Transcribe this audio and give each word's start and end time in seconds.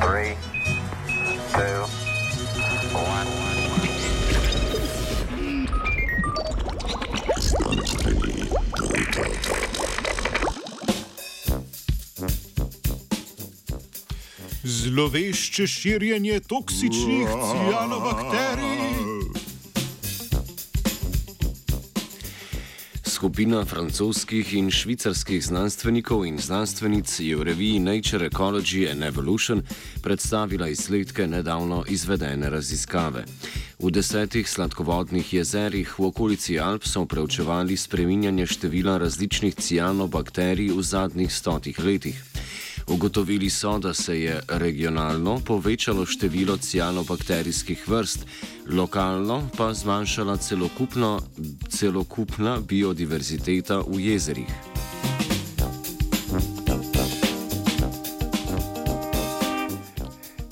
Three, 0.00 0.34
two, 1.52 1.84
one. 2.96 3.26
Zlovešče 14.62 15.66
širjenje 15.66 16.40
toksičnih 16.40 17.28
cianobakterij. 17.28 18.89
Skupina 23.20 23.64
francoskih 23.64 24.54
in 24.56 24.70
švicarskih 24.72 25.42
znanstvenikov 25.44 26.22
in 26.24 26.38
znanstvenic 26.40 27.20
je 27.20 27.36
v 27.36 27.42
reviji 27.44 27.78
Nature 27.78 28.26
Ecology 28.26 28.88
and 28.88 29.02
Evolution 29.04 29.60
predstavila 30.02 30.68
izsledke 30.68 31.26
nedavno 31.26 31.84
izvedene 31.88 32.50
raziskave. 32.50 33.24
V 33.78 33.90
desetih 33.90 34.48
sladkovodnih 34.48 35.34
jezerih 35.34 35.98
v 35.98 36.06
okolici 36.08 36.58
Alp 36.60 36.88
so 36.88 37.04
preučevali 37.04 37.76
spreminjanje 37.76 38.46
števila 38.46 38.96
različnih 38.98 39.54
cianobakterij 39.54 40.72
v 40.72 40.82
zadnjih 40.82 41.32
stotih 41.32 41.78
letih. 41.78 42.29
Ugotovili 42.90 43.50
so, 43.50 43.78
da 43.78 43.94
se 43.94 44.20
je 44.20 44.40
regionalno 44.48 45.40
povečalo 45.46 46.06
število 46.06 46.56
cianobakterijskih 46.56 47.88
vrst, 47.88 48.26
lokalno 48.68 49.48
pa 49.56 49.74
zmanjšala 49.74 50.36
celokupna 51.68 52.60
biodiverziteta 52.68 53.78
v 53.78 54.00
jezerih. 54.00 54.50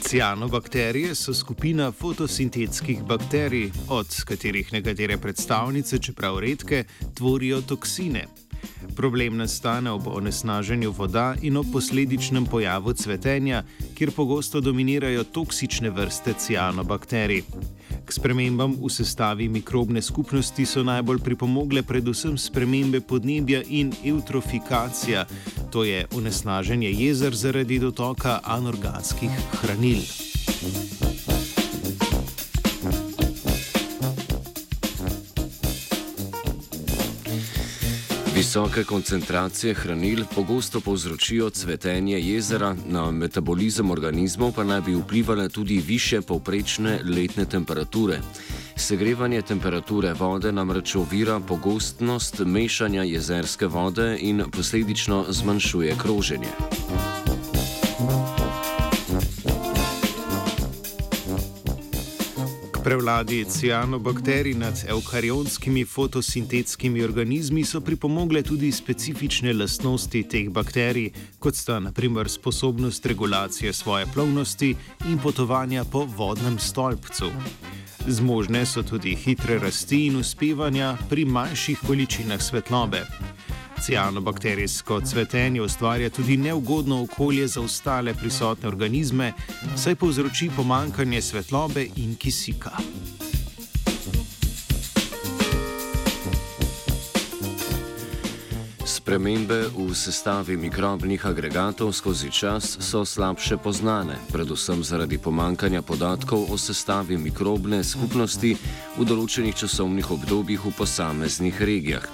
Cianobakterije 0.00 1.14
so 1.14 1.34
skupina 1.34 1.92
fotosintetskih 1.92 3.02
bakterij, 3.02 3.70
od 3.88 4.24
katerih 4.24 4.72
nekatere 4.72 5.18
predstavnice, 5.18 5.98
čeprav 5.98 6.38
redke, 6.38 6.84
tvorijo 7.14 7.60
toksine. 7.60 8.41
Problem 8.96 9.36
nastane 9.36 9.90
ob 9.90 10.06
onesnaženju 10.06 10.90
voda 10.90 11.34
in 11.42 11.56
ob 11.56 11.66
posledičnem 11.72 12.46
pojavu 12.46 12.92
cvetenja, 12.92 13.62
kjer 13.94 14.10
pogosto 14.10 14.60
dominirajo 14.60 15.24
toksične 15.24 15.90
vrste 15.90 16.34
cianobakterij. 16.38 17.42
K 18.04 18.12
spremembam 18.12 18.74
v 18.80 18.90
sestavi 18.90 19.48
mikrobne 19.48 20.02
skupnosti 20.02 20.66
so 20.66 20.82
najbolj 20.82 21.22
pripomogle 21.22 21.82
predvsem 21.82 22.38
spremembe 22.38 23.00
podnebja 23.00 23.62
in 23.68 23.92
eutrofikacija, 24.04 25.26
to 25.70 25.84
je 25.84 26.06
onesnaženje 26.14 26.92
jezer 26.92 27.34
zaradi 27.34 27.78
dotoka 27.78 28.40
anorganskih 28.44 29.30
hranil. 29.62 30.02
Visoke 38.42 38.84
koncentracije 38.84 39.74
hranil 39.74 40.24
pogosto 40.34 40.80
povzročijo 40.80 41.50
cvetenje 41.50 42.18
jezera, 42.20 42.74
na 42.86 43.10
metabolizem 43.10 43.90
organizmov 43.90 44.52
pa 44.52 44.64
naj 44.64 44.80
bi 44.80 44.94
vplivale 44.94 45.48
tudi 45.48 45.78
više 45.86 46.20
povprečne 46.20 46.98
letne 47.04 47.44
temperature. 47.44 48.18
Segrevanje 48.76 49.42
temperature 49.42 50.12
vode 50.12 50.52
namreč 50.52 50.94
ovira 50.94 51.40
pogostnost 51.40 52.42
mešanja 52.44 53.02
jezerske 53.02 53.66
vode 53.66 54.18
in 54.20 54.42
posledično 54.52 55.24
zmanjšuje 55.28 55.94
kroženje. 56.02 56.50
Prevladi 62.84 63.44
cianobakterij 63.44 64.54
nad 64.54 64.84
eukarionskimi 64.88 65.84
fotosintetskimi 65.84 67.04
organizmi 67.04 67.64
so 67.64 67.80
pripomogle 67.80 68.42
tudi 68.42 68.72
specifične 68.72 69.52
lastnosti 69.52 70.22
teh 70.22 70.48
bakterij, 70.50 71.12
kot 71.38 71.54
sta 71.54 71.78
naprimer 71.80 72.30
sposobnost 72.30 73.06
regulacije 73.06 73.72
svoje 73.72 74.06
plovnosti 74.14 74.74
in 75.06 75.18
potovanja 75.18 75.84
po 75.84 76.04
vodnem 76.16 76.58
stolpcu. 76.58 77.30
Zmožne 78.06 78.66
so 78.66 78.82
tudi 78.82 79.14
hitre 79.14 79.58
rasti 79.58 80.06
in 80.06 80.16
uspevanja 80.16 80.96
pri 81.08 81.24
manjših 81.24 81.78
količinah 81.86 82.42
svetlobe. 82.42 83.06
Cianobakterijsko 83.82 85.00
cvetenje 85.00 85.62
ustvarja 85.62 86.10
tudi 86.10 86.36
neugodno 86.36 87.02
okolje 87.02 87.46
za 87.46 87.60
ostale 87.60 88.14
prisotne 88.14 88.68
organizme, 88.68 89.32
saj 89.76 89.94
povzroči 89.94 90.50
pomankanje 90.56 91.22
svetlobe 91.22 91.86
in 91.96 92.14
kisika. 92.14 92.70
Spremembe 99.12 99.68
v 99.68 99.92
sestavi 99.92 100.56
mikrobnih 100.56 101.20
agregatov 101.20 101.92
skozi 101.92 102.32
čas 102.32 102.80
so 102.80 103.04
slabše 103.04 103.60
poznane, 103.60 104.16
predvsem 104.32 104.80
zaradi 104.80 105.20
pomankanja 105.20 105.84
podatkov 105.84 106.48
o 106.48 106.56
sestavi 106.56 107.20
mikrobne 107.20 107.84
skupnosti 107.84 108.56
v 108.96 109.04
določenih 109.04 109.52
časovnih 109.52 110.08
obdobjih 110.16 110.64
v 110.64 110.72
posameznih 110.72 111.60
regijah. 111.60 112.08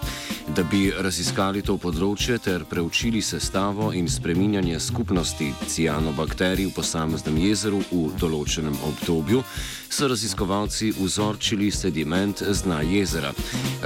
Da 0.50 0.66
bi 0.66 0.90
raziskali 0.90 1.62
to 1.62 1.78
področje 1.78 2.40
ter 2.42 2.64
preučili 2.66 3.22
sestavo 3.22 3.92
in 3.94 4.08
spreminjanje 4.10 4.80
skupnosti 4.80 5.52
cianobakterij 5.70 6.66
v 6.66 6.74
posameznem 6.74 7.38
jezeru 7.46 7.78
v 7.92 8.10
določenem 8.18 8.74
obdobju, 8.74 9.44
so 9.88 10.08
raziskovalci 10.08 10.90
vzorčili 10.98 11.70
sediment 11.70 12.42
z 12.42 12.66
dna 12.66 12.82
jezera. 12.90 13.30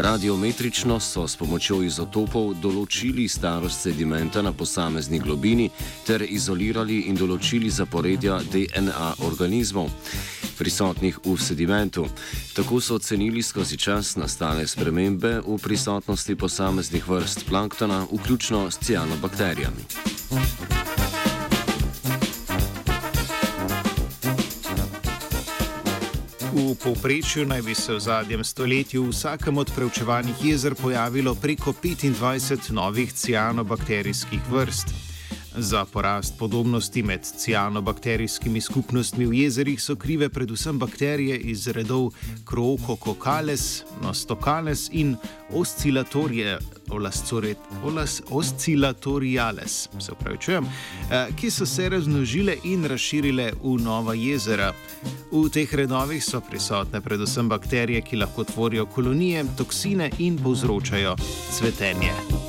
Radiometrično 0.00 0.97
so 1.00 1.29
s 1.29 1.37
pomočjo 1.37 1.83
izotopov 1.87 2.55
določili 2.62 3.01
starost 3.28 3.80
sedimenta 3.80 4.42
na 4.42 4.52
posamezni 4.52 5.18
globini 5.18 5.70
ter 6.06 6.22
izolirali 6.22 7.00
in 7.08 7.16
določili 7.16 7.70
zaporedja 7.70 8.38
DNA 8.52 9.14
organizmov 9.26 9.90
prisotnih 10.58 11.18
v 11.24 11.36
sedimentu. 11.40 12.06
Tako 12.54 12.80
so 12.80 12.94
ocenili 12.94 13.42
skozi 13.42 13.76
čas 13.76 14.16
nastale 14.16 14.66
spremembe 14.66 15.40
v 15.40 15.58
prisotnosti 15.58 16.34
posameznih 16.34 17.08
vrst 17.08 17.46
planktona, 17.48 18.06
vključno 18.12 18.70
s 18.70 18.78
cianobakterijami. 18.78 20.12
V 26.62 26.75
povprečju 26.78 27.43
naj 27.47 27.62
bi 27.62 27.75
se 27.75 27.95
v 27.95 28.00
zadnjem 28.00 28.45
stoletju 28.45 29.03
v 29.03 29.11
vsakem 29.11 29.59
od 29.59 29.71
preučevanih 29.75 30.45
jezer 30.45 30.75
pojavilo 30.75 31.34
preko 31.34 31.73
25 31.73 32.71
novih 32.71 33.12
cianobakterijskih 33.12 34.41
vrst. 34.50 35.01
Za 35.56 35.84
porast 35.84 36.38
podobnosti 36.38 37.02
med 37.02 37.20
cianobakterijskimi 37.38 38.60
skupnostmi 38.60 39.26
v 39.26 39.34
jezerih 39.34 39.82
so 39.82 39.96
krive 39.96 40.28
predvsem 40.28 40.78
bakterije 40.78 41.36
iz 41.36 41.66
redov 41.68 42.12
Croococales, 42.48 43.82
Nostocales 44.02 44.88
in 44.92 45.16
Oscillatoriales, 48.30 49.88
se 50.00 50.12
upravičujem, 50.12 50.64
eh, 50.64 51.26
ki 51.36 51.50
so 51.50 51.66
se 51.66 51.88
razmnožile 51.88 52.56
in 52.64 52.84
razširile 52.84 53.52
v 53.62 53.76
nova 53.82 54.14
jezera. 54.14 54.72
V 55.32 55.48
teh 55.48 55.74
redovih 55.74 56.24
so 56.24 56.40
prisotne 56.40 57.00
predvsem 57.00 57.48
bakterije, 57.48 58.00
ki 58.00 58.16
lahko 58.16 58.44
tvorijo 58.44 58.86
kolonije, 58.86 59.44
toksine 59.56 60.10
in 60.19 60.38
povzročajo 60.38 61.16
cvetenje. 61.58 62.41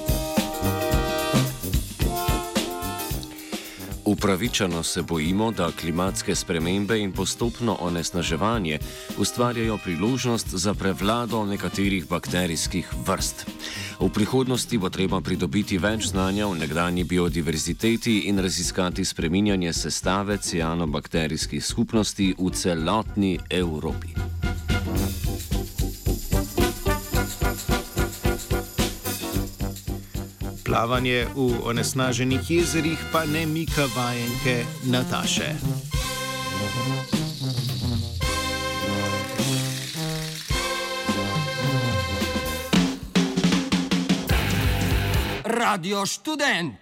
Upravičeno 4.05 4.83
se 4.83 5.01
bojimo, 5.01 5.51
da 5.51 5.71
klimatske 5.79 6.35
spremembe 6.35 7.00
in 7.00 7.11
postopno 7.11 7.77
onesnaževanje 7.79 8.79
ustvarjajo 9.17 9.77
priložnost 9.83 10.47
za 10.50 10.73
prevlado 10.73 11.45
nekaterih 11.45 12.07
bakterijskih 12.09 12.89
vrst. 13.07 13.45
V 14.00 14.09
prihodnosti 14.09 14.77
bo 14.77 14.89
treba 14.89 15.21
pridobiti 15.21 15.77
več 15.77 16.07
znanja 16.11 16.47
o 16.47 16.55
nekdanji 16.55 17.03
biodiverziteti 17.03 18.19
in 18.19 18.39
raziskati 18.39 19.05
spreminjanje 19.05 19.73
sestave 19.73 20.38
cianobakterijskih 20.38 21.65
skupnosti 21.65 22.35
v 22.39 22.51
celotni 22.51 23.39
Evropi. 23.49 24.22
Plavanje 30.73 31.29
v 31.37 31.69
onesnaženih 31.69 32.41
jezerih 32.49 32.97
pa 33.13 33.29
ne 33.29 33.45
mika 33.45 33.85
vajenke 33.93 34.65
Nataše. 34.89 35.53
Radio 45.45 46.05
študent 46.05 46.81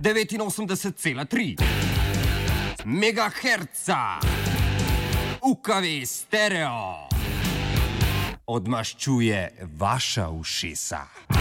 89,3. 0.00 1.60
megaherca, 2.84 4.24
UKV 5.44 5.84
stereo, 6.06 7.08
odmaščuje 8.46 9.68
vaša 9.76 10.28
ušesa. 10.28 11.33